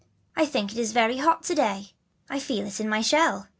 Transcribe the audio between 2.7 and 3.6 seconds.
in my shell."